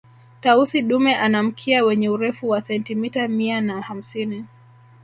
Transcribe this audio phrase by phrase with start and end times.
[0.41, 4.45] Tausi dume ana mkia wenye Urefu wa sentimita mia na hamsini